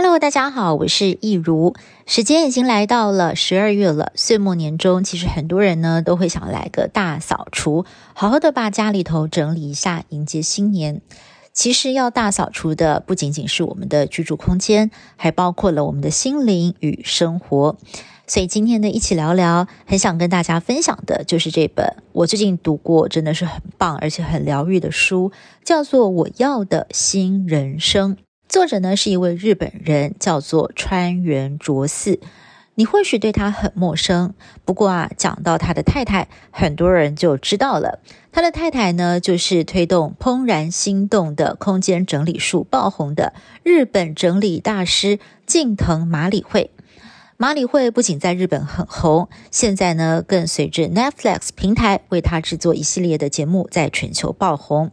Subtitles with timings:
[0.00, 1.74] Hello，大家好，我是益如。
[2.06, 11.00] 时间已经来到了十二月了，岁末年终，其实很多人呢都会想来个大扫除，好好的把家里头整理一下，迎接新年。
[11.52, 17.76] 其实要大扫除的不仅仅是我们的居住空间，还包括了我们的心灵与生活。
[18.28, 25.32] 所以今天呢，一起聊聊，很想跟大家分享的就是这本我最近读过，真的是很棒而且很疗愈的书，
[25.64, 28.14] 叫做《我要的新人生》。
[28.48, 32.18] 作者呢是一位日本人，叫做川原卓四。
[32.76, 34.32] 你或许对他很陌生，
[34.64, 38.00] 不过啊，讲到他的太太，很多人就知道了。
[38.32, 46.70] 他的太太呢，就是推动怦然心动的空间整理术爆红的日本整理大师近藤麻里惠。
[47.36, 54.90] 麻里惠不仅在日本很红，现在呢，更随着 Netflix 平台为他制作一系列的节目，在全球爆红。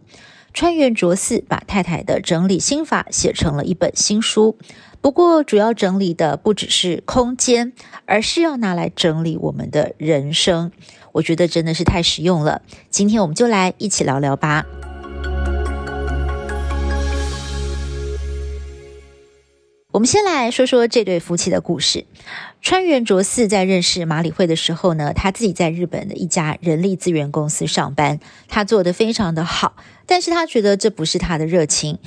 [0.56, 4.58] 川原卓四把太太的整理心法写成了一本新书，
[5.02, 7.74] 不过主要整理的不只是空间，
[8.06, 10.72] 而是要拿来整理我们的人生。
[11.12, 12.62] 我觉得真的是太实用了。
[12.90, 14.66] 今天我们就来一起聊聊吧。
[19.96, 22.04] 我们先来说说这对夫妻的故事。
[22.62, 32.00] 川原卓四在认识马里会的时候呢，他自己在日本的一家人力资源公司上班，他做得非常的好，但是他觉得这不是他的热情，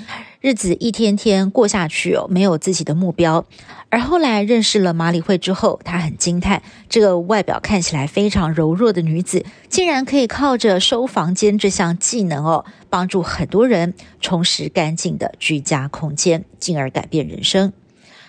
[0.49, 3.45] 日子一天天过下去哦，没有自己的目标。
[3.91, 17.75] 而后来认识了马里惠之后，他很惊叹，这个外表看起来非常柔弱的女子，竟然可以靠着收房间这项技能哦，帮助很多人重拾干净的居家空间，进而改变人生。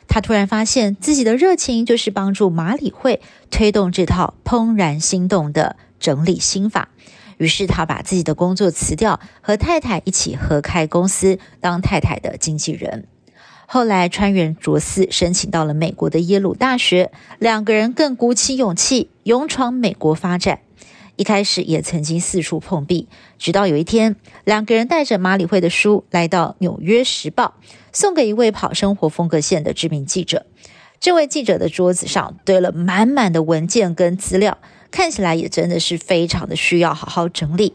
[0.09, 6.89] 他突然发现自己的热情就是帮助马里惠推动这套怦然心动的整理心法，
[7.39, 13.07] 于是他把自己的工作辞掉，和太太一起合开公司，当太太的经纪人。
[13.65, 20.59] 后来川原卓司申请到了美国的耶鲁大学，两个人更鼓起勇气勇闯美国发展。
[21.15, 23.07] 一开始也曾经四处碰壁，
[23.37, 27.55] 直到有一天，两个人带着马里惠的书来到《纽约时报》，
[27.93, 30.45] 送给一位跑生活风格线的知名记者。
[30.99, 34.57] 这位记者的桌子上堆了满满的文件跟资料，
[34.91, 37.73] 看起来也真的是非常的需要好好整理。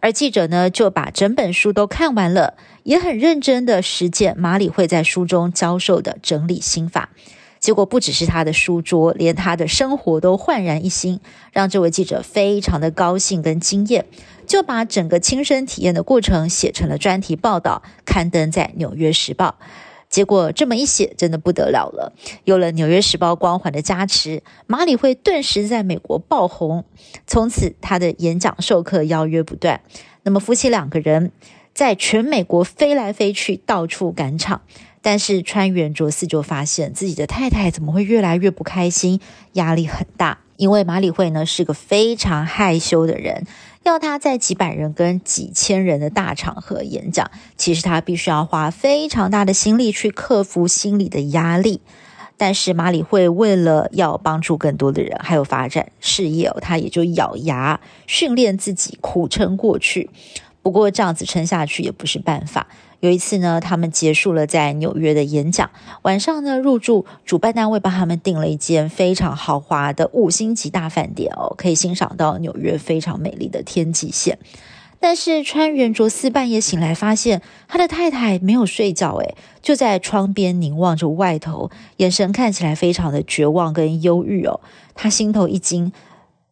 [0.00, 7.10] 而记者呢，就把整本书都看完了，也很认真的实践马里会在书中教授的整理心法。
[7.58, 11.20] 结果不只是他的书桌，连他的生活都焕然一新，
[11.52, 14.06] 让这位记者非常的高兴跟惊艳，
[14.46, 19.56] 就把整个亲身体验的过程写成了专题报道，刊登在《纽约时报》。
[20.08, 22.12] 结果这么一写，真的不得了了，
[22.44, 26.84] 有了《纽约时报》光环的加持，马里会顿时在美国爆红，
[27.26, 29.80] 从此他的演讲授课邀约不断。
[30.22, 31.32] 那么夫妻两个人
[31.74, 34.62] 在全美国飞来飞去，到处赶场。
[35.02, 39.20] 但是川原卓四就发现自己的太太怎么会越来越不开心，
[39.52, 40.38] 压力很大。
[40.56, 43.46] 因为马里会呢是个非常害羞的人，
[43.88, 51.80] 要他在几百人跟几千人的大场合演讲，其实他必须要花非常大的心力去克服心理的压力。
[52.38, 60.10] 但是马里会为了要帮助更多的人，还有发展事业，他也就咬牙训练自己，苦撑过去。
[60.60, 62.66] 不过这样子撑下去也不是办法。
[63.00, 65.70] 有一次呢，他们结束了在纽约的演讲，
[66.02, 74.38] 晚上呢入住主办单位帮他们订了一间非常豪华的五星级大饭店哦，可以欣赏到纽约非常美丽的天际线。
[74.98, 84.60] 但是川原卓四半夜醒来，发现他的太太没有睡觉，诶，就在窗边凝望着外头，眼神看起来非常的绝望跟忧郁哦。
[84.94, 85.92] 他心头一惊。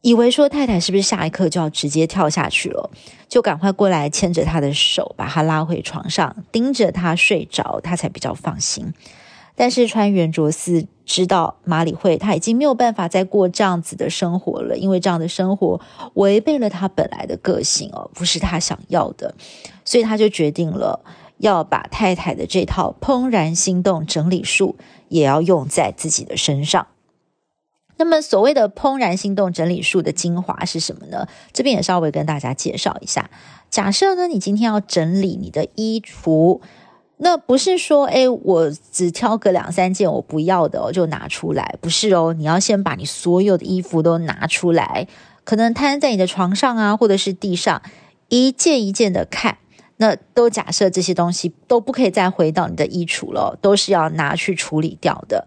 [0.04, 2.90] 以为说太太是不是下一刻就要直接跳下去了，
[3.26, 8.92] 就赶快过来牵着她的手，把她拉回床上，盯着她睡着，他才比较放心。
[9.56, 15.80] 但是川原卓四知道马里惠他已经没有办法再过这样子的生活了，因为这样的生活
[16.12, 19.34] 违背了他本来的个性哦，不是他想要的，
[19.86, 21.00] 所以他就决定了
[21.38, 24.76] 要把太太的这套怦然心动整理术
[25.08, 26.88] 也要用在自己的身上。
[27.96, 31.28] 那么，所谓的怦然心动整理术的精华是什么呢？
[31.52, 33.30] 这边也稍微跟大家介绍一下。
[33.70, 36.60] 假设呢，你今天要整理你的衣橱，
[37.18, 42.34] 那不是说，哎，我只挑个两三件我不要的，我就拿出来，不是哦。
[42.36, 45.06] 你要先把你所有的衣服都拿出来，
[45.44, 47.80] 可能摊在你的床上啊，或者是地上，
[48.28, 49.58] 一件一件的看。
[49.98, 55.46] 那都假设这些东西都不可以再回到你的衣橱了，都是要拿去处理掉的。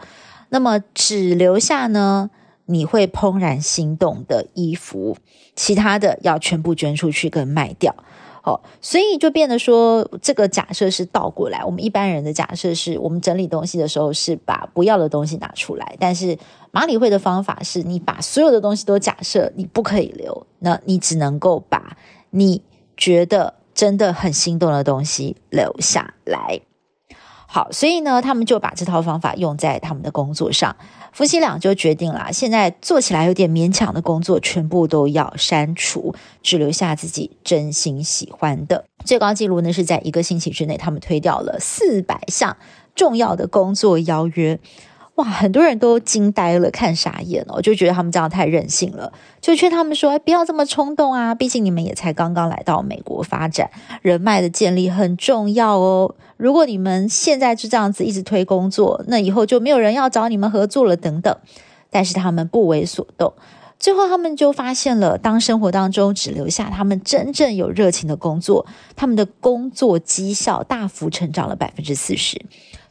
[0.49, 2.29] 那么只留下呢，
[2.65, 5.17] 你会怦然心动的衣服，
[5.55, 7.95] 其他的要全部捐出去跟卖掉
[8.41, 11.65] 好，所以就变得说，这个假设是倒过来。
[11.65, 16.37] 我们一般人的假设是我们整理东西的时候是把不要的东西拿出来，但是
[16.71, 21.97] 马里会的方法是你把所有的东西都假设你不可以留，那你只能够把
[22.29, 22.61] 你
[22.95, 26.61] 觉得真的很心动的东西留下来。
[27.49, 30.75] 好，所以呢，他们就把这套方法用在他们的工作上。
[31.13, 36.13] 夫妻俩就决定了，现在做起来有点勉强的工作，全部都要删除，
[36.43, 38.83] 只留下自己真心喜欢的。
[39.05, 42.57] 最高纪录呢，是在一个星期之内，他们推掉了四百项
[42.93, 44.59] 重要的工作邀约。
[45.17, 49.11] 哇，很多人都惊呆了，看傻眼哦，就觉得他们这样太任性了，
[49.41, 53.69] 就劝他们说：“哎，不要这么冲动啊，毕竟你们也才刚刚来到美国发展，
[54.03, 56.13] 人脉的建立很重要哦。
[56.37, 61.35] 如果你们现在就这样子一直推工作，那以后就没有人要找你们合作了，等等。”
[61.89, 63.33] 但是他们不为所动，
[63.79, 72.39] 最后他们就发现了，当生活当中只留下他们真正有热情的工作，他们的工作绩效大幅成长了百分之四十。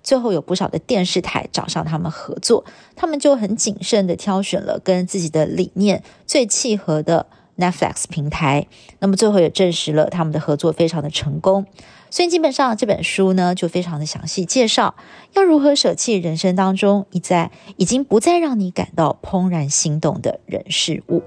[0.06, 2.64] 最后有不少的电视台找上他们合作，
[2.94, 7.26] 他们就很谨慎地挑选了跟自己的理念最契合的
[7.58, 8.68] Netflix 平台。
[9.00, 11.66] 那么最后也证实了他们的合作非常的成功。
[12.08, 14.94] 所以基本上这本书呢就非常的详细介绍
[15.34, 21.24] 要如何舍弃人生当中一再已经不再让你感到怦然心动的人事物。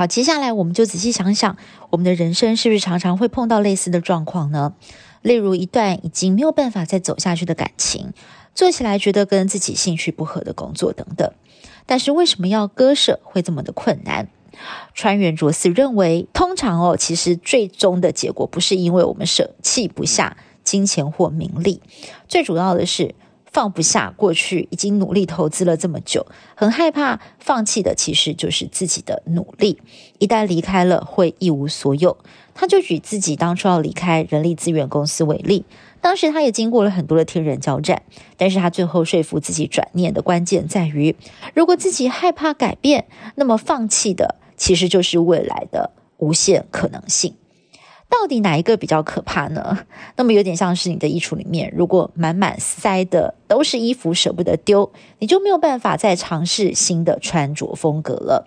[0.00, 1.58] 好，接下来我们就仔细想想，
[1.90, 4.72] 我们的人生是不是常常会碰到类似的状况呢？
[5.20, 8.14] 例如一段已经没有办法再走下去的感情，
[8.54, 11.30] 做起来觉得跟自己兴趣不合的工作等等。
[11.84, 14.28] 但是为什么要割舍会这么的困难？
[14.94, 21.82] 川原卓四认为，通常哦，其实最终的结果不是因为我们舍弃不下金钱或名利，
[22.26, 23.14] 最主要的是。
[23.52, 29.80] 放不下过去已经努力投资了这么久，很害怕放弃的其实就是自己的努力。
[30.18, 32.16] 一旦离开了，会一无所有。
[32.54, 35.64] 他就举自己当初要离开人力资源公司为例，
[36.00, 38.02] 当时他也经过了很多的天人交战，
[38.36, 41.16] 但是他最后说服自己转念的关键在于，
[41.54, 43.06] 如果自己害怕改变，
[43.36, 47.34] 那么放弃的其实就是未来的无限可能性。
[48.10, 49.86] 到底哪一个比较可怕呢？
[50.16, 58.46] 那么有点像是你的衣橱里面，如果满满塞的都是衣服，舍不得丢，你就没有办法再尝试新的穿着风格了。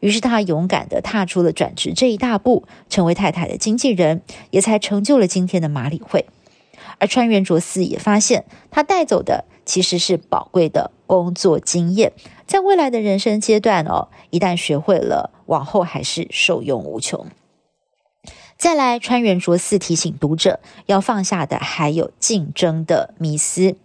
[0.00, 4.20] 于是他勇敢地踏出了转职这一大步，成为太太的经纪人，
[4.50, 6.26] 也才成就了今天的马理惠。
[6.98, 12.12] 而川原卓四也发现，他带走的其实是宝贵的工作经验，
[12.46, 17.26] 在未来的人生阶段哦，一旦学会了，往后还是受用无穷。
[18.64, 23.76] 再来，川原卓四提醒读者，要放下的还有竞争的迷思。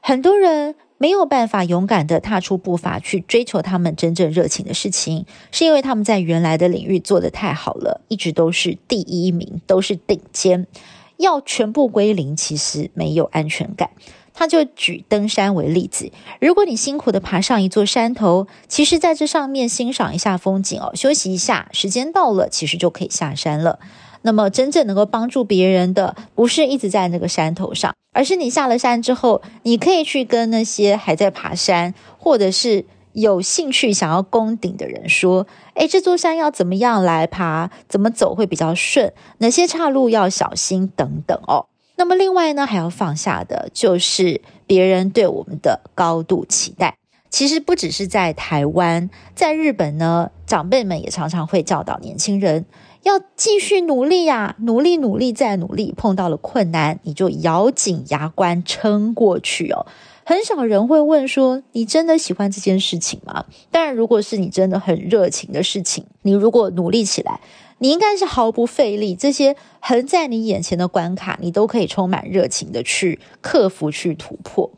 [0.00, 10.68] 很多人没有办法勇敢地踏出步伐去追求他们真正热情的事情，是因为他们在原来的领域做得太好了，一直都是第一名，都是顶尖。
[11.16, 13.90] 要全部归零，其实没有安全感。
[14.32, 23.80] 他就举登山为例子，如果你辛苦地爬上一座山头，其实在这上面欣赏一下风景哦，休息一下，时间到了，其实就可以下山了。
[24.22, 37.70] 那么，真正能够帮助别人的，不是一直在那个山头上，而是你下了山之后，你可以去跟那些还在爬山，或者是有兴趣想要攻顶的人说：“诶，这座山要怎么样来爬？
[37.88, 39.12] 怎么走会比较顺？
[39.38, 40.92] 哪些岔路要小心？
[40.94, 46.96] 等等哦。”那么，另外呢，还要放下的就是别人对我们的高度期待。
[47.30, 52.64] 其实不只是在台湾，在日本呢，长辈们也常常会教导年轻人。
[53.02, 59.86] 要继续努力呀，努力努力再努力，碰到了困难，你就咬紧牙关撑过去哦。
[60.24, 67.40] 很少人会问说：“你真的喜欢这件事情吗？”当然，如果是你真的很热情的事情，你如果努力起来，
[67.78, 74.70] 你应该是毫不费力，这些横在你眼前的关卡，你都可以充满热情的去克服、去突破。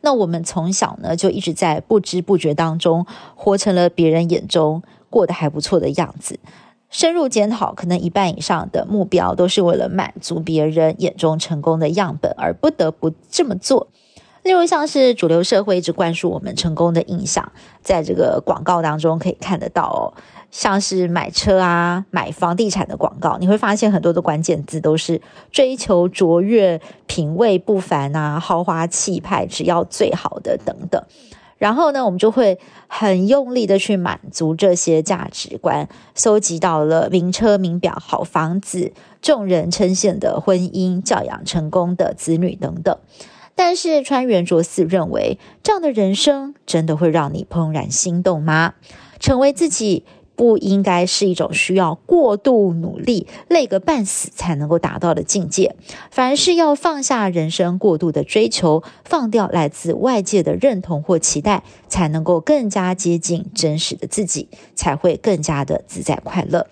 [0.00, 6.38] 那我们从小呢，就一直在不知不觉当中，活成了别人眼中过得还不错的样子。
[6.90, 13.88] 深入检讨，可能一半以上的目标都是为了满足别人眼中成功的样本而不得不这么做。
[14.44, 17.52] 例如，像是主流社会一直灌输我们成功的印象，
[17.82, 20.16] 在这个广告当中可以看得到哦，
[20.50, 31.04] 像是买车啊、买房地产的广告，你会发现很多的关键字都是追求卓越、品味不凡啊、豪华气派、只要最好的等等。
[31.58, 42.96] 然后呢，我们就会很用力的去满足这些价值观，搜集到了名车、名表、好房子、众人称羡的婚姻、教养成功的子女等等。
[43.54, 48.74] 但是川原卓四认为，这样的人生真的会让你怦然心动吗？
[49.18, 50.04] 成为自己。
[50.38, 55.74] 不应该是一种需要过度努力、累个半死才能够达到的境界，
[56.12, 66.68] 反而是要放下人生过度的追求，放掉来自外界的认同或期待，才能够更加接近真实的自己，才会更加的自在快乐。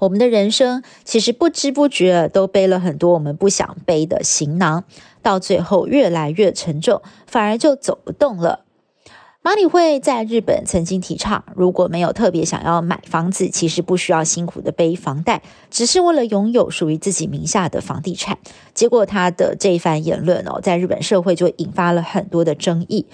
[0.00, 4.82] 我们的人生其实不知不觉都背了很多我们不想背的行囊，
[5.22, 8.63] 到最后越来越沉重，反而就走不动了。
[9.46, 18.38] 马理惠在日本曾经提倡，如果没有特别想要买房子，其实不需要辛苦的背房贷，只是为了拥有属于自己名下的房地产。
[18.72, 23.04] 结果他的这一番言论哦，在日本社会就引发了很多的争议。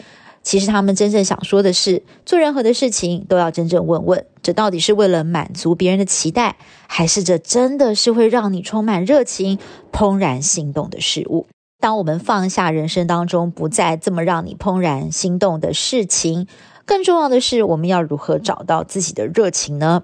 [0.45, 6.55] 其实他们真正想说的是，做任何的事情都要真正问问，这到底是为了满足别人的期待，
[6.87, 9.59] 还是这真的是会让你充满热情、
[9.91, 11.49] 怦然心动的事物？
[11.81, 16.47] 当我们放下人生当中不再这么让你怦然心动的事情，
[16.85, 20.03] 更重要的是，我们要如何找到自己的热情呢？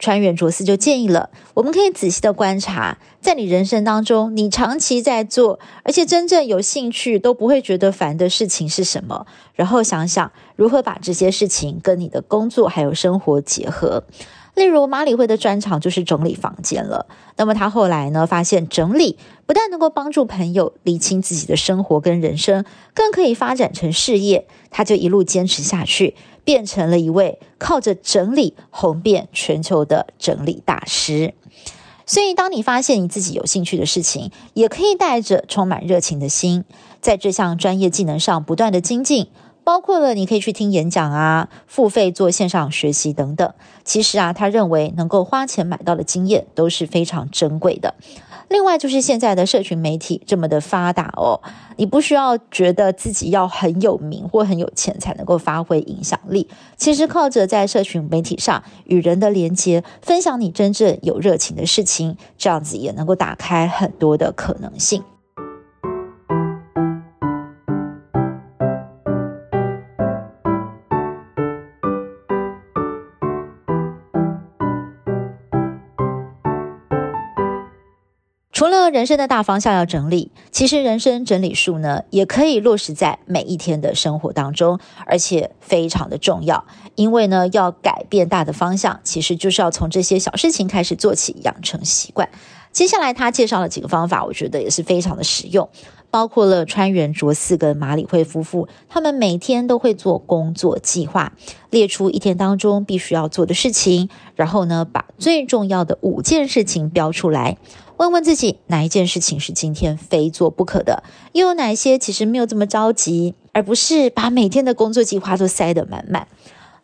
[0.00, 14.02] 川原卓司就建议了，我们可以仔细的观察，在你人生当中，你长期在做，而且真正有兴趣都不会觉得烦的事情是什么，然后想想如何把这些事情跟你的工作还有生活结合。
[14.54, 17.06] 例如马理会的专长就是整理房间了，
[17.36, 19.16] 那么他后来呢，发现整理
[19.46, 31.32] 不但能够帮助朋友理清自己的生活跟人生，更可以发展成事业，他就一路坚持下去，变成了一位靠着整理红遍全球的整理大师。
[32.04, 36.64] 所以，当你发现你自己有兴趣的事情，也可以带着充满热情的心，
[37.00, 39.28] 在这项专业技能上不断的精进。
[39.64, 43.52] 包括了你可以去听演讲啊，付费做线上学习等等。
[43.84, 47.94] 其实啊，他认为能够花钱买到的经验都是非常珍贵的。
[48.48, 51.40] 另外就是现在的社群媒体这么的发达哦，
[51.76, 56.48] 你不需要觉得自己要很有名或很有钱才能够发挥影响力。
[56.76, 65.02] 其实靠着在社群媒体上与人的连接，分享你真正有热情的事情，这样子也能够打开很多的可能性。
[78.92, 86.64] 人生的大方向要整理，其实人生整理术呢，也可以落实在每一天的生活当中，而且非常的重要。
[86.94, 92.28] 因为呢，要改变大的方向，其实就是要从这些小事情开始做起，养成习惯。
[92.70, 95.68] 接下来他介绍了几个方法，我觉得也是非常的实用，
[96.12, 101.32] 包括了川原卓四跟麻理惠夫妇，他们每天都会做工作计划，
[101.70, 107.56] 列出一天当中必须要做的事情，然后呢，把最重要的五件事情标出来。
[107.96, 111.02] 问问自己，哪一件事情是今天非做不可的？
[111.32, 116.28] 又有哪些其实没有这么着急，而不是把每天的工作计划都塞得满满。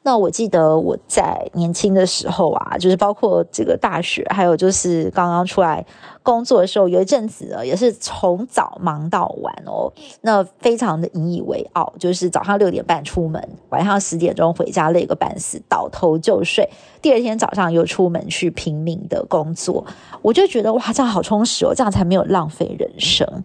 [0.05, 5.85] 那我记得我在年轻的时候啊，就是包括这个大学，还有就是刚刚出来
[6.23, 16.71] 工作的时候，有一阵子呢，也是从早忙到晚哦，那非常的引以为傲，就是早上六点半出门，晚上十点钟回家，累个半死，倒头就睡，
[17.03, 19.85] 第二天早上又出门去拼命的工作，
[20.23, 23.45] 我就觉得哇，这样好充实哦，这样才没有浪费人生。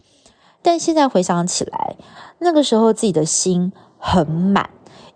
[0.61, 1.97] 但现在回想起来，
[2.39, 4.69] 那个时候自己的心很满。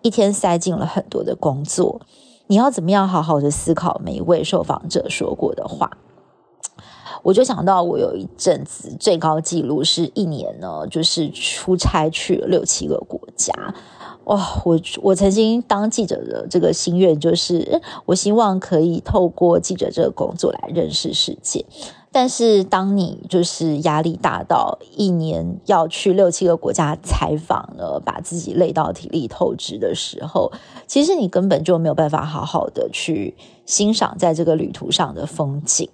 [0.08, 2.00] 一天塞进了很多的工作，
[2.48, 5.92] 你要怎么样好好的思考每一位受访者说过的话？
[7.24, 13.54] 我就想到，我有一阵子最高纪录是一年呢，就是出差去了六七个国家。
[14.28, 21.66] 哇，我我曾经当记者的这个心愿就是，我希望可以透过记者这个工作来认识世界。
[22.12, 30.52] 但是，当你就是压力大到一年要去六七个国家采访了，把自己累到体力透支的时候，
[30.88, 33.34] 其实你根本就没有办法好好的去
[33.66, 35.88] 欣赏在这个旅途上的风景。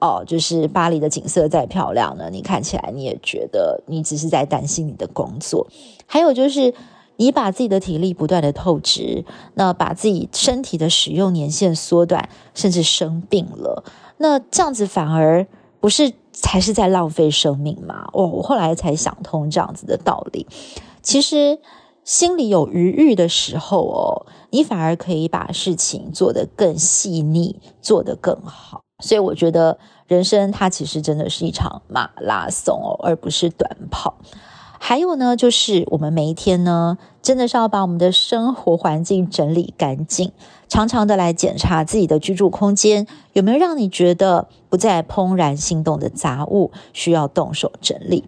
[0.00, 5.66] 哦，就是巴黎的景色再漂亮呢，你看起来你也觉得你只是在担心你的工作。
[6.06, 6.74] 还有就是，
[7.18, 13.84] 你把自己的体力不断的透支，那把自己身体的使用年限缩短，甚至生病了，
[14.16, 15.46] 那这样子反而。
[15.80, 18.08] 不是才是在浪费生命吗？
[18.12, 20.44] 哦，我后来才想通这样子的道理。
[21.02, 21.60] 其实
[22.02, 28.80] 心里有余裕的时候哦，你反而可以把事情做得更细腻，做得更好。
[29.04, 34.18] 所以我觉得人生它其实真的是一场马拉松哦，而不是短跑。
[34.78, 40.32] 还有呢，就是我们每一天呢，真的是要把我们的生活环境整理干净，
[40.68, 48.24] 常常的来检查自己的居住空间有没有让你觉得不再怦然心动的杂物，需要动手整理。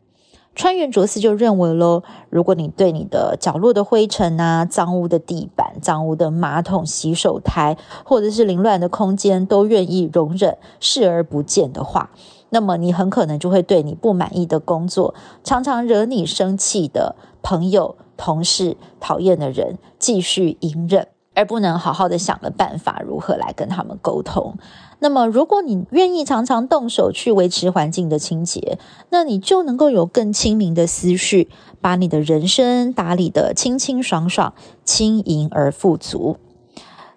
[0.55, 12.11] 川原卓司就认为喽，如果你对你的角落的灰尘啊、脏污的地板、脏污的马桶、洗手台，或者是凌乱的空间，都愿意容忍、视而不见的话，
[12.51, 21.07] 那么你很可能就会对你不满意的工作、常常惹你生气的朋友、同事、讨厌的人，继续隐忍。
[21.33, 24.59] 而不能好好的想个办法，如何来跟他们沟通。
[25.01, 28.79] 那么，如果你愿意常常动手去维持环境的清洁，
[29.11, 31.49] 那你就能够有更清明的思绪，
[31.81, 34.53] 把你的人生打理得清清爽爽、
[34.85, 36.37] 轻盈而富足。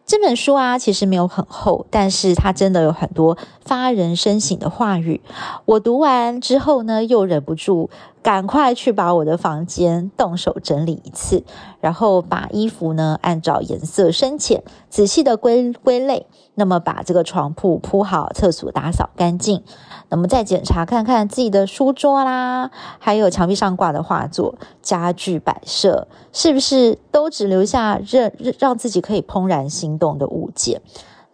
[0.05, 5.21] 这本书啊，其实没有很厚，但是它真的有很多发人深省的话语。
[5.65, 7.89] 我读完之后呢，又忍不住
[8.21, 11.43] 赶快去把我的房间动手整理一次，
[11.81, 19.63] 然后把衣服呢按照颜色深浅仔细的归归类，那么把这个床铺铺好，厕所打扫干净。
[20.09, 30.81] 那么再检查看看自己的书桌啦，还有墙壁上挂的画作、家具摆设，是不是都只留下让让自己可以怦然心动的物件？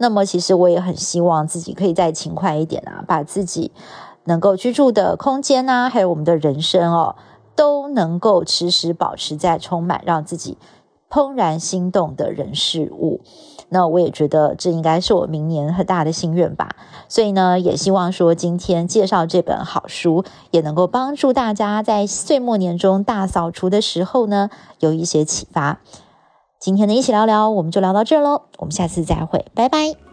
[0.01, 3.73] 那么其实我也很希望自己可以再勤快一点啊，把自己
[4.23, 7.17] 能够居住的空间、啊，还有我们的人生哦，
[7.53, 10.57] 都能够时时保持在充满让自己
[11.09, 13.19] 怦然心动的人事物。
[13.71, 16.69] 那我也觉得这应该是我明年很大的心愿吧，
[17.09, 25.81] 所以呢，也希望说今天介绍这本好书，也能够帮助大家在岁末年终大扫除的时候呢，有一些启发。
[26.59, 30.08] 今天的一起聊聊，我们就聊到这喽，我们下次再会，拜拜。